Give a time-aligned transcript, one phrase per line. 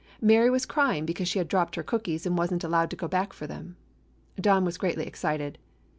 [0.19, 3.07] Mary was crying because she had dropped her cookies and was n't allowed to go
[3.07, 3.75] back for them.
[4.41, 5.59] Don was greatly excited.